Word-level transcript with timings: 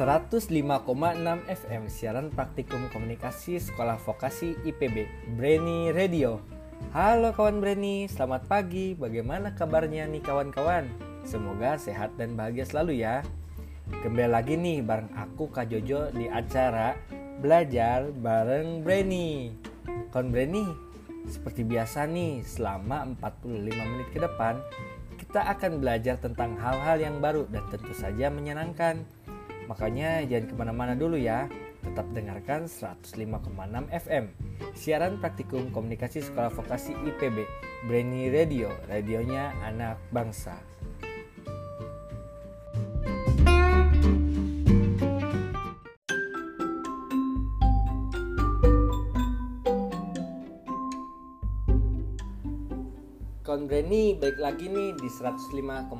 105,6 0.00 0.64
FM 1.44 1.82
siaran 1.92 2.32
praktikum 2.32 2.88
komunikasi 2.88 3.60
sekolah 3.60 4.00
vokasi 4.00 4.56
IPB 4.64 5.04
Breni 5.36 5.92
Radio. 5.92 6.40
Halo 6.96 7.36
kawan 7.36 7.60
Breni, 7.60 8.08
selamat 8.08 8.48
pagi. 8.48 8.96
Bagaimana 8.96 9.52
kabarnya 9.52 10.08
nih 10.08 10.24
kawan-kawan? 10.24 10.88
Semoga 11.28 11.76
sehat 11.76 12.16
dan 12.16 12.32
bahagia 12.32 12.64
selalu 12.64 13.04
ya. 13.04 13.20
Kembali 14.00 14.32
lagi 14.32 14.56
nih 14.56 14.80
bareng 14.80 15.12
aku 15.12 15.52
Kak 15.52 15.68
Jojo 15.68 16.08
di 16.16 16.32
acara 16.32 16.96
Belajar 17.44 18.08
bareng 18.08 18.80
Breni. 18.80 19.52
Kawan 20.16 20.32
Breni, 20.32 20.64
seperti 21.28 21.60
biasa 21.60 22.08
nih 22.08 22.40
selama 22.40 23.04
45 23.20 23.68
menit 23.68 24.08
ke 24.16 24.18
depan 24.24 24.64
kita 25.20 25.46
akan 25.46 25.78
belajar 25.78 26.16
tentang 26.16 26.56
hal-hal 26.56 26.96
yang 26.96 27.20
baru 27.20 27.44
dan 27.52 27.62
tentu 27.68 27.92
saja 27.92 28.32
menyenangkan. 28.32 29.04
Makanya 29.70 30.26
jangan 30.26 30.50
ke 30.50 30.54
mana-mana 30.58 30.98
dulu 30.98 31.14
ya. 31.14 31.46
Tetap 31.86 32.10
dengarkan 32.10 32.66
105,6 32.66 33.86
FM. 33.86 34.24
Siaran 34.74 35.22
praktikum 35.22 35.70
komunikasi 35.70 36.26
sekolah 36.26 36.50
vokasi 36.50 36.98
IPB. 36.98 37.46
Brainy 37.86 38.34
Radio, 38.34 38.74
radionya 38.90 39.54
anak 39.62 40.02
bangsa. 40.10 40.58
Kawan 53.46 53.66
Breni 53.66 54.14
baik 54.18 54.38
lagi 54.38 54.66
nih 54.66 54.94
di 54.98 55.08
105,6 55.10 55.90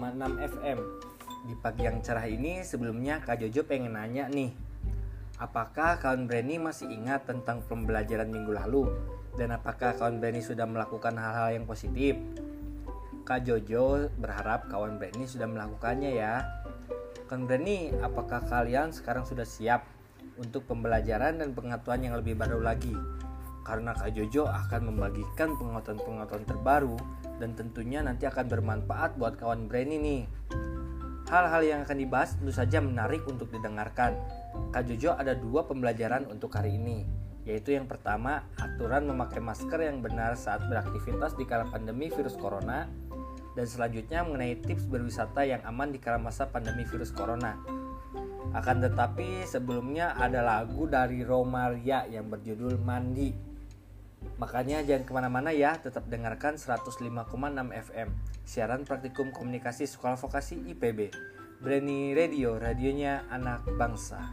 FM 0.58 1.09
Di 1.50 1.58
pagi 1.58 1.82
yang 1.82 1.98
cerah 1.98 2.30
ini 2.30 2.62
sebelumnya 2.62 3.18
Kak 3.18 3.42
Jojo 3.42 3.66
pengen 3.66 3.98
nanya 3.98 4.30
nih 4.30 4.54
Apakah 5.42 5.98
kawan 5.98 6.30
Breni 6.30 6.62
masih 6.62 6.86
ingat 6.94 7.26
tentang 7.26 7.66
pembelajaran 7.66 8.30
minggu 8.30 8.54
lalu? 8.54 8.86
Dan 9.34 9.50
apakah 9.50 9.98
kawan 9.98 10.22
Breni 10.22 10.46
sudah 10.46 10.62
melakukan 10.70 11.18
hal-hal 11.18 11.58
yang 11.58 11.66
positif? 11.66 12.14
Kak 13.26 13.42
Jojo 13.42 14.06
berharap 14.22 14.70
kawan 14.70 15.02
Breni 15.02 15.26
sudah 15.26 15.50
melakukannya 15.50 16.14
ya 16.14 16.46
Kawan 17.26 17.50
Breni, 17.50 17.98
apakah 17.98 18.46
kalian 18.46 18.94
sekarang 18.94 19.26
sudah 19.26 19.42
siap 19.42 19.90
untuk 20.38 20.70
pembelajaran 20.70 21.42
dan 21.42 21.50
pengetahuan 21.50 22.06
yang 22.06 22.14
lebih 22.14 22.38
baru 22.38 22.62
lagi? 22.62 22.94
karena 23.60 23.94
Kak 23.94 24.16
Jojo 24.18 24.50
akan 24.50 24.90
membagikan 24.90 25.54
pengetahuan-pengetahuan 25.54 26.46
terbaru 26.48 26.96
dan 27.38 27.54
tentunya 27.54 28.02
nanti 28.02 28.26
akan 28.26 28.50
bermanfaat 28.50 29.14
buat 29.14 29.38
kawan 29.38 29.70
Breni 29.70 29.96
nih. 30.00 30.22
Hal-hal 31.30 31.62
yang 31.62 31.80
akan 31.86 31.94
dibahas 31.94 32.34
tentu 32.34 32.50
saja 32.50 32.82
menarik 32.82 33.22
untuk 33.30 33.54
didengarkan. 33.54 34.18
Kak 34.74 34.82
Jojo 34.90 35.14
ada 35.14 35.38
dua 35.38 35.62
pembelajaran 35.62 36.26
untuk 36.26 36.50
hari 36.58 36.74
ini, 36.74 37.06
yaitu 37.46 37.70
yang 37.70 37.86
pertama 37.86 38.50
aturan 38.58 39.06
memakai 39.06 39.38
masker 39.38 39.78
yang 39.78 40.02
benar 40.02 40.34
saat 40.34 40.66
beraktivitas 40.66 41.38
di 41.38 41.46
kala 41.46 41.70
pandemi 41.70 42.10
virus 42.10 42.34
corona, 42.34 42.90
dan 43.54 43.62
selanjutnya 43.62 44.26
mengenai 44.26 44.58
tips 44.58 44.90
berwisata 44.90 45.46
yang 45.46 45.62
aman 45.62 45.94
di 45.94 46.02
kala 46.02 46.18
masa 46.18 46.50
pandemi 46.50 46.82
virus 46.82 47.14
corona. 47.14 47.54
Akan 48.50 48.82
tetapi 48.82 49.46
sebelumnya 49.46 50.18
ada 50.18 50.42
lagu 50.42 50.90
dari 50.90 51.22
Romaria 51.22 52.10
yang 52.10 52.26
berjudul 52.26 52.82
Mandi 52.82 53.49
Makanya 54.40 54.80
jangan 54.84 55.04
ke 55.04 55.12
mana-mana 55.12 55.52
ya, 55.52 55.76
tetap 55.76 56.08
dengarkan 56.08 56.56
105,6 56.56 57.04
FM, 57.72 58.08
siaran 58.48 58.88
praktikum 58.88 59.32
komunikasi 59.36 59.84
sekolah 59.84 60.16
vokasi 60.16 60.60
IPB. 60.72 61.12
Breni 61.60 62.16
Radio, 62.16 62.56
radionya 62.56 63.28
anak 63.28 63.68
bangsa. 63.76 64.32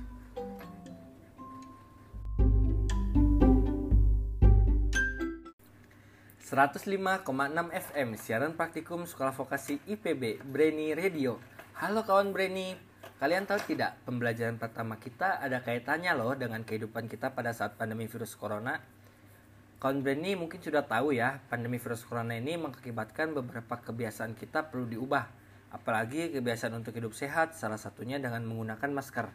...105,6 6.47 7.27
FM, 7.75 8.15
siaran 8.15 8.55
praktikum 8.55 9.03
sekolah 9.03 9.35
vokasi 9.35 9.83
IPB, 9.83 10.39
Breni 10.47 10.95
Radio. 10.95 11.43
Halo 11.75 12.07
kawan 12.07 12.31
Breni, 12.31 12.71
kalian 13.19 13.43
tahu 13.43 13.59
tidak, 13.67 13.99
pembelajaran 14.07 14.55
pertama 14.55 14.95
kita 14.95 15.43
ada 15.43 15.59
kaitannya 15.59 16.15
loh 16.15 16.31
dengan 16.39 16.63
kehidupan 16.63 17.11
kita 17.11 17.35
pada 17.35 17.51
saat 17.51 17.75
pandemi 17.75 18.07
virus 18.07 18.39
corona 18.39 18.79
Kawan 19.77 20.01
Brand 20.01 20.25
mungkin 20.41 20.57
sudah 20.57 20.89
tahu 20.89 21.13
ya, 21.13 21.37
pandemi 21.53 21.77
virus 21.77 22.01
corona 22.01 22.33
ini 22.33 22.57
mengakibatkan 22.57 23.37
beberapa 23.37 23.77
kebiasaan 23.77 24.33
kita 24.33 24.73
perlu 24.73 24.89
diubah. 24.89 25.29
Apalagi 25.69 26.33
kebiasaan 26.33 26.81
untuk 26.81 26.97
hidup 26.97 27.13
sehat, 27.13 27.53
salah 27.53 27.77
satunya 27.77 28.17
dengan 28.17 28.41
menggunakan 28.49 28.89
masker. 28.89 29.29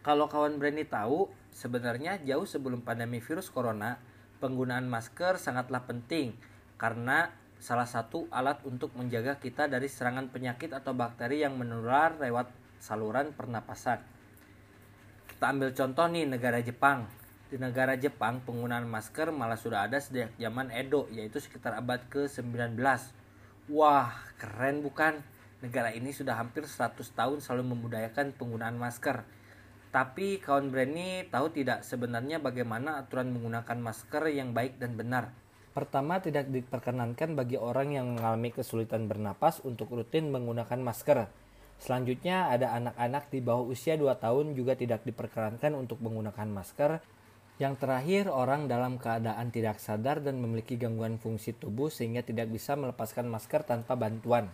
Kalau 0.00 0.32
kawan 0.32 0.56
Brand 0.56 0.80
tahu, 0.88 1.28
sebenarnya 1.52 2.24
jauh 2.24 2.48
sebelum 2.48 2.80
pandemi 2.80 3.20
virus 3.20 3.52
corona, 3.52 4.00
penggunaan 4.40 4.88
masker 4.88 5.36
sangatlah 5.36 5.84
penting 5.84 6.32
karena 6.80 7.28
salah 7.60 7.84
satu 7.84 8.32
alat 8.32 8.64
untuk 8.64 8.96
menjaga 8.96 9.36
kita 9.36 9.68
dari 9.68 9.92
serangan 9.92 10.32
penyakit 10.32 10.72
atau 10.72 10.96
bakteri 10.96 11.44
yang 11.44 11.60
menular 11.60 12.16
lewat 12.16 12.48
saluran 12.80 13.36
pernapasan. 13.36 14.00
Kita 15.28 15.52
ambil 15.52 15.76
contoh 15.76 16.08
nih 16.08 16.24
negara 16.24 16.64
Jepang 16.64 17.19
di 17.50 17.58
negara 17.58 17.98
Jepang, 17.98 18.38
penggunaan 18.46 18.86
masker 18.86 19.34
malah 19.34 19.58
sudah 19.58 19.90
ada 19.90 19.98
sejak 19.98 20.30
zaman 20.38 20.70
Edo, 20.70 21.10
yaitu 21.10 21.42
sekitar 21.42 21.74
abad 21.74 21.98
ke-19. 22.06 22.78
Wah, 23.74 24.14
keren 24.38 24.86
bukan? 24.86 25.18
Negara 25.58 25.90
ini 25.90 26.14
sudah 26.14 26.38
hampir 26.38 26.62
100 26.62 27.02
tahun 27.10 27.42
selalu 27.42 27.74
memudayakan 27.74 28.38
penggunaan 28.38 28.78
masker. 28.78 29.26
Tapi 29.90 30.38
kawan 30.38 30.70
Breni 30.70 31.26
tahu 31.26 31.50
tidak 31.50 31.82
sebenarnya 31.82 32.38
bagaimana 32.38 33.02
aturan 33.02 33.34
menggunakan 33.34 33.82
masker 33.82 34.30
yang 34.30 34.54
baik 34.54 34.78
dan 34.78 34.94
benar? 34.94 35.34
Pertama, 35.74 36.22
tidak 36.22 36.46
diperkenankan 36.54 37.34
bagi 37.34 37.58
orang 37.58 37.98
yang 37.98 38.14
mengalami 38.14 38.54
kesulitan 38.54 39.10
bernapas 39.10 39.58
untuk 39.66 39.90
rutin 39.90 40.30
menggunakan 40.30 40.78
masker. 40.78 41.26
Selanjutnya, 41.82 42.46
ada 42.46 42.78
anak-anak 42.78 43.26
di 43.34 43.42
bawah 43.42 43.66
usia 43.66 43.98
2 43.98 44.06
tahun 44.22 44.54
juga 44.54 44.78
tidak 44.78 45.02
diperkenankan 45.02 45.74
untuk 45.74 45.98
menggunakan 45.98 46.46
masker 46.46 47.02
yang 47.60 47.76
terakhir, 47.76 48.32
orang 48.32 48.72
dalam 48.72 48.96
keadaan 48.96 49.52
tidak 49.52 49.84
sadar 49.84 50.24
dan 50.24 50.40
memiliki 50.40 50.80
gangguan 50.80 51.20
fungsi 51.20 51.52
tubuh 51.52 51.92
sehingga 51.92 52.24
tidak 52.24 52.48
bisa 52.48 52.72
melepaskan 52.72 53.28
masker 53.28 53.68
tanpa 53.68 54.00
bantuan. 54.00 54.48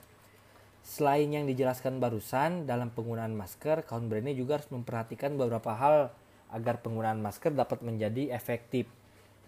Selain 0.82 1.30
yang 1.30 1.46
dijelaskan 1.46 2.02
barusan, 2.02 2.66
dalam 2.66 2.90
penggunaan 2.90 3.30
masker, 3.30 3.86
kawan 3.86 4.10
Brand 4.10 4.34
juga 4.34 4.58
harus 4.58 4.66
memperhatikan 4.74 5.38
beberapa 5.38 5.70
hal 5.78 6.10
agar 6.50 6.82
penggunaan 6.82 7.22
masker 7.22 7.54
dapat 7.54 7.78
menjadi 7.86 8.34
efektif, 8.34 8.90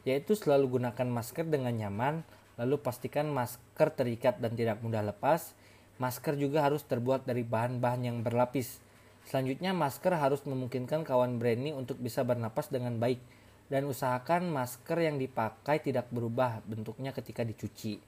yaitu 0.06 0.38
selalu 0.38 0.78
gunakan 0.78 1.06
masker 1.10 1.42
dengan 1.42 1.74
nyaman, 1.74 2.22
lalu 2.62 2.78
pastikan 2.78 3.26
masker 3.30 3.90
terikat 3.90 4.38
dan 4.38 4.54
tidak 4.54 4.78
mudah 4.86 5.02
lepas. 5.02 5.54
Masker 5.98 6.38
juga 6.38 6.62
harus 6.62 6.86
terbuat 6.86 7.26
dari 7.26 7.42
bahan-bahan 7.42 8.06
yang 8.06 8.22
berlapis. 8.22 8.78
Selanjutnya, 9.26 9.74
masker 9.74 10.14
harus 10.14 10.46
memungkinkan 10.46 11.02
kawan 11.02 11.42
Brand 11.42 11.74
untuk 11.74 11.98
bisa 11.98 12.22
bernapas 12.22 12.70
dengan 12.70 12.98
baik, 13.02 13.18
dan 13.68 13.84
usahakan 13.84 14.48
masker 14.48 14.98
yang 15.00 15.20
dipakai 15.20 15.80
tidak 15.84 16.08
berubah 16.08 16.64
bentuknya 16.64 17.12
ketika 17.12 17.44
dicuci. 17.44 18.00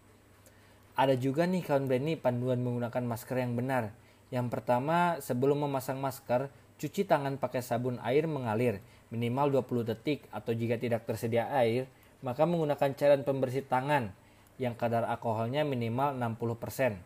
Ada 0.97 1.17
juga 1.17 1.49
nih 1.49 1.65
kawan 1.65 1.89
Benny 1.89 2.17
panduan 2.17 2.61
menggunakan 2.61 3.05
masker 3.05 3.41
yang 3.41 3.57
benar. 3.57 3.93
Yang 4.29 4.53
pertama, 4.53 5.17
sebelum 5.21 5.65
memasang 5.65 6.01
masker, 6.01 6.53
cuci 6.81 7.05
tangan 7.05 7.37
pakai 7.37 7.61
sabun 7.61 8.01
air 8.01 8.25
mengalir 8.25 8.81
minimal 9.13 9.61
20 9.61 9.91
detik 9.91 10.25
atau 10.31 10.55
jika 10.55 10.79
tidak 10.79 11.05
tersedia 11.05 11.51
air, 11.53 11.91
maka 12.23 12.47
menggunakan 12.47 12.95
cairan 12.95 13.25
pembersih 13.25 13.65
tangan 13.67 14.13
yang 14.61 14.77
kadar 14.77 15.09
alkoholnya 15.09 15.65
minimal 15.65 16.15
60%. 16.17 17.01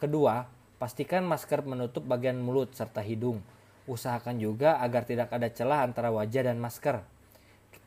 Kedua, 0.00 0.48
pastikan 0.80 1.28
masker 1.28 1.60
menutup 1.60 2.08
bagian 2.08 2.40
mulut 2.40 2.72
serta 2.72 3.04
hidung. 3.04 3.44
Usahakan 3.84 4.40
juga 4.40 4.80
agar 4.80 5.04
tidak 5.04 5.28
ada 5.28 5.52
celah 5.52 5.84
antara 5.84 6.08
wajah 6.08 6.48
dan 6.48 6.56
masker. 6.56 7.04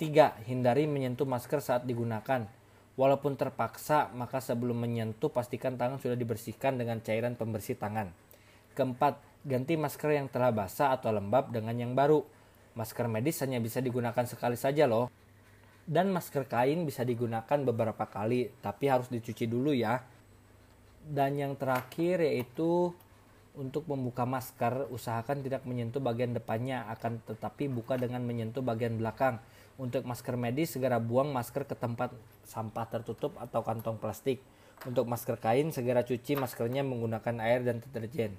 Ketiga, 0.03 0.35
hindari 0.43 0.83
menyentuh 0.83 1.23
masker 1.23 1.63
saat 1.63 1.87
digunakan. 1.87 2.43
Walaupun 2.99 3.39
terpaksa, 3.39 4.11
maka 4.11 4.43
sebelum 4.43 4.75
menyentuh 4.75 5.31
pastikan 5.31 5.79
tangan 5.79 5.95
sudah 5.95 6.19
dibersihkan 6.19 6.75
dengan 6.75 6.99
cairan 6.99 7.39
pembersih 7.39 7.79
tangan. 7.79 8.11
Keempat, 8.75 9.23
ganti 9.47 9.79
masker 9.79 10.19
yang 10.19 10.27
telah 10.27 10.51
basah 10.51 10.91
atau 10.91 11.07
lembab 11.07 11.55
dengan 11.55 11.71
yang 11.79 11.95
baru. 11.95 12.19
Masker 12.75 13.07
medis 13.07 13.39
hanya 13.47 13.63
bisa 13.63 13.79
digunakan 13.79 14.27
sekali 14.27 14.59
saja 14.59 14.91
loh. 14.91 15.07
Dan 15.87 16.11
masker 16.11 16.51
kain 16.51 16.83
bisa 16.83 17.07
digunakan 17.07 17.63
beberapa 17.63 18.03
kali, 18.03 18.51
tapi 18.59 18.91
harus 18.91 19.07
dicuci 19.07 19.47
dulu 19.47 19.71
ya. 19.71 20.03
Dan 20.99 21.39
yang 21.39 21.55
terakhir 21.55 22.27
yaitu 22.27 22.91
untuk 23.55 23.87
membuka 23.87 24.27
masker, 24.27 24.91
usahakan 24.91 25.47
tidak 25.47 25.63
menyentuh 25.63 26.03
bagian 26.03 26.35
depannya, 26.35 26.91
akan 26.91 27.23
tetapi 27.23 27.71
buka 27.71 27.95
dengan 27.95 28.19
menyentuh 28.27 28.59
bagian 28.59 28.99
belakang 28.99 29.39
untuk 29.81 30.05
masker 30.05 30.37
medis, 30.37 30.77
segera 30.77 31.01
buang 31.01 31.33
masker 31.33 31.65
ke 31.65 31.73
tempat 31.73 32.13
sampah 32.45 32.85
tertutup 32.85 33.33
atau 33.41 33.65
kantong 33.65 33.97
plastik. 33.97 34.37
Untuk 34.85 35.07
masker 35.09 35.39
kain, 35.39 35.73
segera 35.73 36.05
cuci 36.05 36.37
maskernya 36.37 36.85
menggunakan 36.85 37.41
air 37.41 37.65
dan 37.65 37.79
deterjen. 37.81 38.35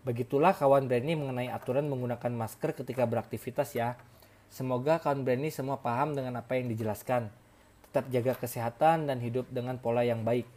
Begitulah 0.00 0.56
kawan 0.56 0.88
Breni 0.88 1.12
mengenai 1.12 1.52
aturan 1.52 1.84
menggunakan 1.88 2.32
masker 2.32 2.72
ketika 2.72 3.04
beraktivitas 3.04 3.76
ya. 3.76 4.00
Semoga 4.48 4.96
kawan 4.96 5.22
Breni 5.22 5.52
semua 5.52 5.78
paham 5.78 6.16
dengan 6.16 6.40
apa 6.40 6.56
yang 6.56 6.72
dijelaskan. 6.72 7.28
Tetap 7.88 8.08
jaga 8.08 8.32
kesehatan 8.36 9.06
dan 9.08 9.20
hidup 9.20 9.48
dengan 9.52 9.76
pola 9.76 10.00
yang 10.02 10.24
baik. 10.24 10.48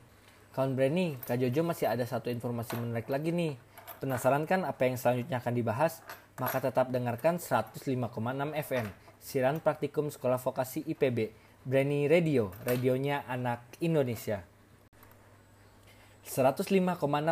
Kawan 0.56 0.78
Breni, 0.80 1.18
Kak 1.28 1.42
Jojo 1.42 1.66
masih 1.66 1.92
ada 1.92 2.08
satu 2.08 2.32
informasi 2.32 2.80
menarik 2.80 3.12
lagi 3.12 3.34
nih. 3.34 3.60
Penasaran 4.04 4.48
kan 4.48 4.64
apa 4.64 4.84
yang 4.86 4.96
selanjutnya 5.00 5.40
akan 5.40 5.54
dibahas? 5.56 6.04
Maka 6.40 6.64
tetap 6.64 6.90
dengarkan 6.90 7.38
105,6 7.38 7.84
FM, 8.58 8.86
siaran 9.24 9.64
praktikum 9.64 10.12
Sekolah 10.12 10.36
Vokasi 10.36 10.84
IPB, 10.84 11.32
Breni 11.64 12.12
Radio, 12.12 12.52
radionya 12.68 13.24
anak 13.24 13.64
Indonesia. 13.80 14.44
105,6 16.28 16.68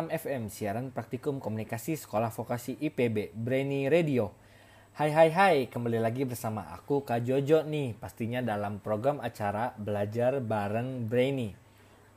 FM, 0.08 0.48
siaran 0.48 0.88
praktikum 0.88 1.36
komunikasi 1.36 2.00
Sekolah 2.00 2.32
Vokasi 2.32 2.80
IPB, 2.80 3.36
Breni 3.36 3.92
Radio. 3.92 4.32
Hai 4.96 5.12
hai 5.12 5.28
hai, 5.36 5.56
kembali 5.68 6.00
lagi 6.00 6.24
bersama 6.24 6.72
aku 6.72 7.04
Kak 7.04 7.28
Jojo 7.28 7.60
nih, 7.60 7.92
pastinya 8.00 8.40
dalam 8.40 8.80
program 8.80 9.20
acara 9.20 9.76
Belajar 9.76 10.40
Bareng 10.40 11.04
Brainy. 11.04 11.52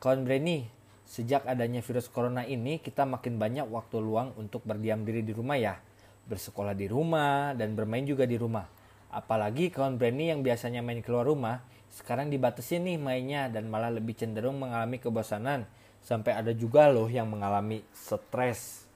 Kawan 0.00 0.24
Brainy, 0.24 0.72
Sejak 1.06 1.46
adanya 1.46 1.84
virus 1.86 2.10
corona 2.10 2.42
ini, 2.42 2.82
kita 2.82 3.06
makin 3.06 3.38
banyak 3.38 3.70
waktu 3.70 4.02
luang 4.02 4.34
untuk 4.40 4.66
berdiam 4.66 5.06
diri 5.06 5.22
di 5.22 5.30
rumah 5.30 5.54
ya. 5.54 5.78
Bersekolah 6.26 6.74
di 6.74 6.90
rumah 6.90 7.54
dan 7.54 7.78
bermain 7.78 8.02
juga 8.02 8.26
di 8.26 8.34
rumah. 8.34 8.75
Apalagi 9.10 9.72
kawan 9.72 9.96
Brandy 9.96 10.28
yang 10.30 10.42
biasanya 10.42 10.82
main 10.82 11.00
keluar 11.00 11.26
rumah, 11.26 11.62
sekarang 11.92 12.28
dibatasi 12.28 12.82
nih 12.82 12.98
mainnya 13.00 13.48
dan 13.48 13.70
malah 13.70 13.88
lebih 13.88 14.12
cenderung 14.18 14.60
mengalami 14.60 15.00
kebosanan. 15.00 15.64
Sampai 16.04 16.36
ada 16.38 16.54
juga 16.54 16.86
loh 16.86 17.10
yang 17.10 17.26
mengalami 17.26 17.82
stres. 17.90 18.86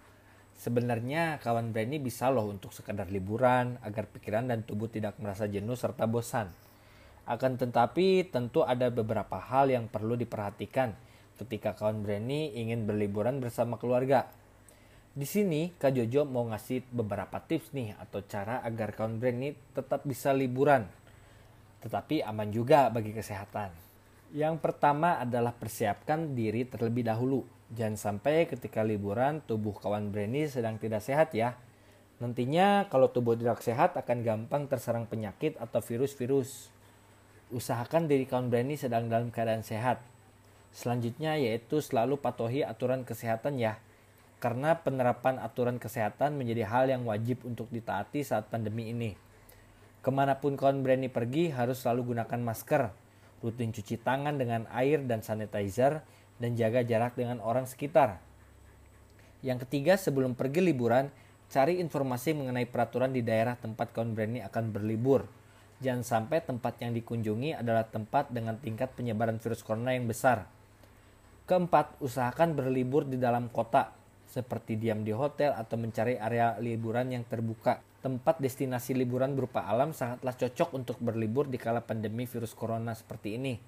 Sebenarnya 0.61 1.41
kawan 1.41 1.73
Brandy 1.73 1.97
bisa 1.97 2.29
loh 2.29 2.47
untuk 2.53 2.77
sekadar 2.77 3.09
liburan 3.09 3.81
agar 3.81 4.05
pikiran 4.13 4.45
dan 4.45 4.61
tubuh 4.61 4.93
tidak 4.93 5.17
merasa 5.17 5.49
jenuh 5.49 5.75
serta 5.75 6.05
bosan. 6.05 6.53
Akan 7.25 7.57
tetapi 7.57 8.29
tentu 8.29 8.67
ada 8.67 8.93
beberapa 8.93 9.41
hal 9.41 9.73
yang 9.73 9.89
perlu 9.89 10.19
diperhatikan 10.21 10.93
ketika 11.41 11.73
kawan 11.73 12.05
Breni 12.05 12.53
ingin 12.53 12.85
berliburan 12.85 13.41
bersama 13.41 13.81
keluarga. 13.81 14.29
Di 15.11 15.27
sini 15.27 15.75
Kak 15.75 15.91
Jojo 15.91 16.23
mau 16.23 16.47
ngasih 16.47 16.87
beberapa 16.95 17.43
tips 17.43 17.75
nih 17.75 17.99
atau 17.99 18.23
cara 18.23 18.63
agar 18.63 18.95
kawan 18.95 19.19
Breni 19.19 19.53
tetap 19.75 20.07
bisa 20.07 20.31
liburan, 20.31 20.87
tetapi 21.83 22.23
aman 22.23 22.49
juga 22.55 22.89
bagi 22.95 23.11
kesehatan. 23.11 23.75
Yang 24.31 24.63
pertama 24.63 25.19
adalah 25.19 25.51
persiapkan 25.51 26.39
diri 26.39 26.63
terlebih 26.63 27.03
dahulu. 27.03 27.43
Jangan 27.75 27.99
sampai 27.99 28.47
ketika 28.47 28.87
liburan 28.87 29.43
tubuh 29.43 29.75
kawan 29.75 30.15
Breni 30.15 30.47
sedang 30.47 30.79
tidak 30.79 31.03
sehat 31.03 31.35
ya. 31.35 31.59
Nantinya 32.23 32.87
kalau 32.87 33.11
tubuh 33.11 33.35
tidak 33.35 33.59
sehat 33.67 33.99
akan 33.99 34.23
gampang 34.23 34.71
terserang 34.71 35.11
penyakit 35.11 35.59
atau 35.59 35.83
virus-virus. 35.83 36.71
Usahakan 37.51 38.07
diri 38.07 38.31
kawan 38.31 38.47
Breni 38.47 38.79
sedang 38.79 39.11
dalam 39.11 39.35
keadaan 39.35 39.67
sehat 39.67 39.99
Selanjutnya 40.71 41.35
yaitu 41.35 41.83
selalu 41.83 42.19
patuhi 42.19 42.63
aturan 42.63 43.03
kesehatan 43.03 43.59
ya. 43.59 43.79
Karena 44.41 44.73
penerapan 44.81 45.37
aturan 45.37 45.77
kesehatan 45.77 46.41
menjadi 46.41 46.65
hal 46.65 46.89
yang 46.89 47.05
wajib 47.05 47.45
untuk 47.45 47.69
ditaati 47.69 48.25
saat 48.25 48.49
pandemi 48.49 48.89
ini. 48.89 49.13
Ke 50.01 50.09
mana 50.09 50.41
pun 50.41 50.57
kawan 50.57 50.81
berani 50.81 51.13
pergi 51.13 51.53
harus 51.53 51.85
selalu 51.85 52.17
gunakan 52.17 52.41
masker, 52.41 52.89
rutin 53.45 53.69
cuci 53.69 54.01
tangan 54.01 54.41
dengan 54.41 54.65
air 54.73 55.05
dan 55.05 55.21
sanitizer, 55.21 56.01
dan 56.41 56.57
jaga 56.57 56.81
jarak 56.81 57.21
dengan 57.21 57.45
orang 57.45 57.69
sekitar. 57.69 58.17
Yang 59.45 59.69
ketiga, 59.69 60.01
sebelum 60.01 60.33
pergi 60.33 60.65
liburan, 60.65 61.13
cari 61.53 61.77
informasi 61.77 62.33
mengenai 62.33 62.65
peraturan 62.65 63.13
di 63.13 63.21
daerah 63.21 63.61
tempat 63.61 63.93
kawan 63.93 64.17
berani 64.17 64.41
akan 64.41 64.73
berlibur. 64.73 65.29
Jangan 65.85 66.01
sampai 66.01 66.41
tempat 66.41 66.81
yang 66.81 66.97
dikunjungi 66.97 67.61
adalah 67.61 67.85
tempat 67.85 68.33
dengan 68.33 68.57
tingkat 68.57 68.97
penyebaran 68.97 69.37
virus 69.37 69.61
corona 69.61 69.93
yang 69.93 70.09
besar. 70.09 70.49
Keempat, 71.45 72.01
usahakan 72.01 72.57
berlibur 72.57 73.05
di 73.05 73.21
dalam 73.21 73.49
kota, 73.53 74.00
seperti 74.31 74.79
diam 74.79 75.03
di 75.03 75.11
hotel 75.11 75.51
atau 75.59 75.75
mencari 75.75 76.15
area 76.15 76.55
liburan 76.63 77.11
yang 77.11 77.27
terbuka. 77.27 77.83
Tempat 78.01 78.39
destinasi 78.39 78.95
liburan 78.95 79.35
berupa 79.35 79.67
alam 79.67 79.91
sangatlah 79.91 80.33
cocok 80.39 80.71
untuk 80.73 80.97
berlibur 81.03 81.51
di 81.51 81.59
kala 81.59 81.83
pandemi 81.83 82.25
virus 82.31 82.55
corona 82.55 82.95
seperti 82.95 83.37
ini. 83.37 83.59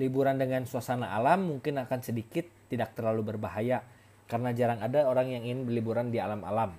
Liburan 0.00 0.40
dengan 0.40 0.64
suasana 0.64 1.12
alam 1.12 1.44
mungkin 1.44 1.76
akan 1.84 2.00
sedikit 2.00 2.48
tidak 2.72 2.96
terlalu 2.96 3.36
berbahaya, 3.36 3.84
karena 4.24 4.56
jarang 4.56 4.80
ada 4.80 5.04
orang 5.04 5.28
yang 5.28 5.44
ingin 5.44 5.68
berliburan 5.68 6.08
di 6.08 6.16
alam-alam. 6.16 6.72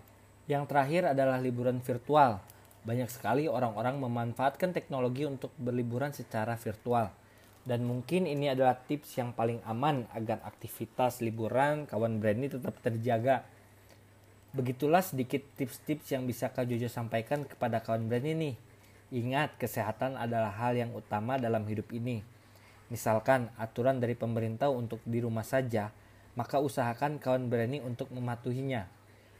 Yang 0.50 0.64
terakhir 0.68 1.14
adalah 1.14 1.38
liburan 1.38 1.80
virtual. 1.80 2.42
Banyak 2.82 3.14
sekali 3.14 3.46
orang-orang 3.46 4.02
memanfaatkan 4.02 4.74
teknologi 4.74 5.30
untuk 5.30 5.54
berliburan 5.62 6.10
secara 6.12 6.58
virtual 6.58 7.21
dan 7.62 7.86
mungkin 7.86 8.26
ini 8.26 8.50
adalah 8.50 8.74
tips 8.74 9.22
yang 9.22 9.38
paling 9.38 9.62
aman 9.70 10.10
agar 10.18 10.42
aktivitas 10.42 11.22
liburan 11.22 11.86
kawan 11.86 12.18
Brandy 12.18 12.50
tetap 12.50 12.74
terjaga. 12.82 13.46
Begitulah 14.52 15.06
sedikit 15.06 15.46
tips-tips 15.56 16.12
yang 16.12 16.26
bisa 16.26 16.50
Kak 16.50 16.68
Jojo 16.68 16.90
sampaikan 16.90 17.46
kepada 17.46 17.80
kawan 17.86 18.10
Brandy 18.10 18.34
nih. 18.34 18.56
Ingat, 19.12 19.62
kesehatan 19.62 20.18
adalah 20.18 20.52
hal 20.52 20.74
yang 20.76 20.92
utama 20.92 21.38
dalam 21.38 21.64
hidup 21.70 21.88
ini. 21.94 22.24
Misalkan 22.92 23.48
aturan 23.56 24.04
dari 24.04 24.18
pemerintah 24.18 24.68
untuk 24.68 25.00
di 25.08 25.24
rumah 25.24 25.46
saja, 25.48 25.94
maka 26.36 26.60
usahakan 26.60 27.22
kawan 27.22 27.48
Brandy 27.48 27.80
untuk 27.80 28.12
mematuhinya. 28.12 28.90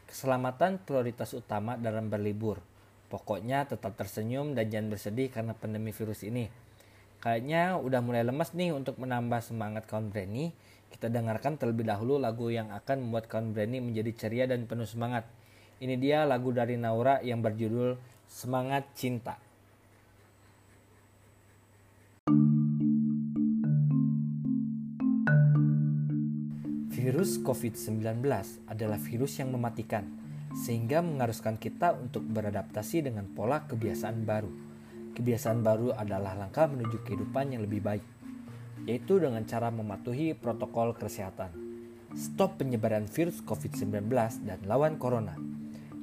Keselamatan 0.08 0.80
prioritas 0.80 1.34
utama 1.34 1.76
dalam 1.76 2.08
berlibur. 2.08 2.60
Pokoknya 3.12 3.68
tetap 3.68 3.92
tersenyum 3.98 4.56
dan 4.56 4.72
jangan 4.72 4.88
bersedih 4.92 5.28
karena 5.28 5.52
pandemi 5.52 5.92
virus 5.92 6.24
ini. 6.24 6.48
Kayaknya 7.22 7.78
udah 7.78 8.02
mulai 8.02 8.26
lemas 8.26 8.50
nih 8.50 8.74
untuk 8.74 8.98
menambah 8.98 9.38
semangat 9.46 9.86
kawan 9.86 10.10
Brandy. 10.10 10.50
Kita 10.90 11.06
dengarkan 11.06 11.54
terlebih 11.54 11.86
dahulu 11.86 12.18
lagu 12.18 12.50
yang 12.50 12.74
akan 12.74 12.98
membuat 12.98 13.30
kawan 13.30 13.54
Brandy 13.54 13.78
menjadi 13.78 14.10
ceria 14.10 14.50
dan 14.50 14.66
penuh 14.66 14.90
semangat. 14.90 15.22
Ini 15.78 15.94
dia 16.02 16.26
lagu 16.26 16.50
dari 16.50 16.74
Naura 16.74 17.22
yang 17.22 17.38
berjudul 17.38 17.94
Semangat 18.26 18.90
Cinta. 18.98 19.38
Virus 26.90 27.38
COVID-19 27.38 28.18
adalah 28.66 28.98
virus 28.98 29.38
yang 29.38 29.54
mematikan, 29.54 30.10
sehingga 30.58 30.98
mengharuskan 31.06 31.54
kita 31.54 31.94
untuk 31.94 32.26
beradaptasi 32.26 33.06
dengan 33.06 33.30
pola 33.30 33.62
kebiasaan 33.70 34.26
baru 34.26 34.71
Kebiasaan 35.12 35.60
baru 35.60 35.92
adalah 35.92 36.32
langkah 36.32 36.64
menuju 36.64 37.04
kehidupan 37.04 37.52
yang 37.52 37.62
lebih 37.68 37.84
baik, 37.84 38.04
yaitu 38.88 39.20
dengan 39.20 39.44
cara 39.44 39.68
mematuhi 39.68 40.32
protokol 40.32 40.96
kesehatan. 40.96 41.52
Stop 42.16 42.60
penyebaran 42.60 43.08
virus 43.08 43.44
COVID-19 43.44 44.08
dan 44.44 44.60
lawan 44.64 44.96
corona. 44.96 45.36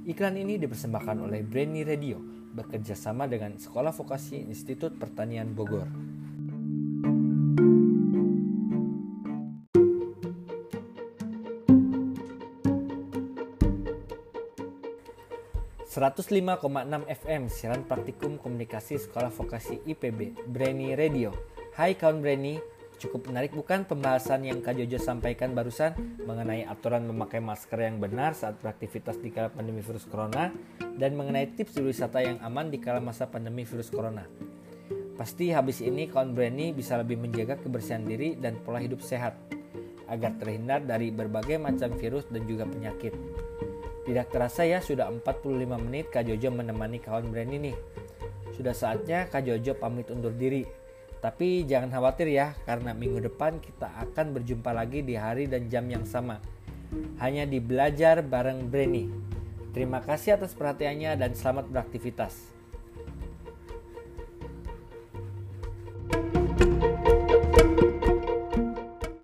Iklan 0.06 0.38
ini 0.38 0.58
dipersembahkan 0.58 1.26
oleh 1.26 1.46
Brainy 1.46 1.86
Radio 1.86 2.18
bekerja 2.50 2.98
sama 2.98 3.30
dengan 3.30 3.58
Sekolah 3.58 3.94
Vokasi 3.94 4.42
Institut 4.42 4.98
Pertanian 4.98 5.54
Bogor. 5.54 6.09
105,6 15.90 16.70
FM 17.10 17.50
siaran 17.50 17.82
praktikum 17.82 18.38
komunikasi 18.38 19.02
Sekolah 19.02 19.34
Vokasi 19.34 19.82
IPB 19.90 20.38
Brainy 20.46 20.94
Radio. 20.94 21.34
Hai 21.74 21.98
kawan 21.98 22.22
Brainy, 22.22 22.62
cukup 23.02 23.26
menarik 23.26 23.58
bukan 23.58 23.90
pembahasan 23.90 24.46
yang 24.46 24.62
Kak 24.62 24.78
Jojo 24.78 25.02
sampaikan 25.02 25.58
barusan 25.58 25.98
mengenai 26.30 26.62
aturan 26.70 27.10
memakai 27.10 27.42
masker 27.42 27.90
yang 27.90 27.98
benar 27.98 28.38
saat 28.38 28.62
beraktivitas 28.62 29.18
di 29.18 29.34
kala 29.34 29.50
pandemi 29.50 29.82
virus 29.82 30.06
corona 30.06 30.54
dan 30.78 31.18
mengenai 31.18 31.58
tips 31.58 31.82
wisata 31.82 32.22
yang 32.22 32.38
aman 32.46 32.70
di 32.70 32.78
kala 32.78 33.02
masa 33.02 33.26
pandemi 33.26 33.66
virus 33.66 33.90
corona. 33.90 34.30
Pasti 35.18 35.50
habis 35.50 35.82
ini 35.82 36.06
kawan 36.06 36.38
Brainy 36.38 36.70
bisa 36.70 37.02
lebih 37.02 37.18
menjaga 37.18 37.58
kebersihan 37.58 38.06
diri 38.06 38.38
dan 38.38 38.62
pola 38.62 38.78
hidup 38.78 39.02
sehat 39.02 39.42
agar 40.06 40.38
terhindar 40.38 40.86
dari 40.86 41.10
berbagai 41.10 41.58
macam 41.58 41.98
virus 41.98 42.30
dan 42.30 42.46
juga 42.46 42.70
penyakit. 42.70 43.49
Tidak 44.10 44.26
terasa 44.34 44.66
ya 44.66 44.82
sudah 44.82 45.06
45 45.06 45.70
menit 45.86 46.10
Kak 46.10 46.26
Jojo 46.26 46.50
menemani 46.50 46.98
kawan 46.98 47.30
brand 47.30 47.54
ini. 47.54 47.78
Sudah 48.58 48.74
saatnya 48.74 49.30
Kak 49.30 49.46
Jojo 49.46 49.78
pamit 49.78 50.10
undur 50.10 50.34
diri. 50.34 50.66
Tapi 51.22 51.62
jangan 51.70 51.94
khawatir 51.94 52.34
ya, 52.34 52.58
karena 52.66 52.98
minggu 52.98 53.22
depan 53.30 53.62
kita 53.62 53.86
akan 53.86 54.34
berjumpa 54.34 54.74
lagi 54.74 55.06
di 55.06 55.14
hari 55.14 55.46
dan 55.46 55.70
jam 55.70 55.86
yang 55.86 56.10
sama. 56.10 56.42
Hanya 57.22 57.46
di 57.46 57.62
Belajar 57.62 58.26
bareng 58.26 58.66
Breni. 58.66 59.14
Terima 59.78 60.02
kasih 60.02 60.42
atas 60.42 60.58
perhatiannya 60.58 61.14
dan 61.14 61.38
selamat 61.38 61.70
beraktivitas. 61.70 62.59